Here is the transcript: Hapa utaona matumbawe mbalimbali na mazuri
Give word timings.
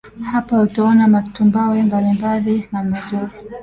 Hapa 0.31 0.61
utaona 0.61 1.03
matumbawe 1.13 1.77
mbalimbali 1.87 2.55
na 2.71 2.81
mazuri 2.89 3.33